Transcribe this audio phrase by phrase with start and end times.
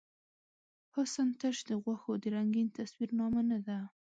[0.95, 3.79] حسن تش د غوښو د رنګین تصویر نامه نۀ ده.